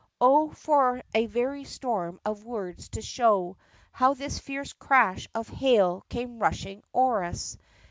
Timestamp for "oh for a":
0.19-1.27